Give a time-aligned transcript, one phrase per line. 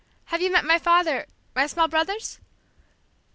[0.33, 2.39] "Have you met my father my small brothers?"